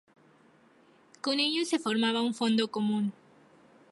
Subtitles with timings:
[1.21, 3.13] Con ello se formaba un fondo común.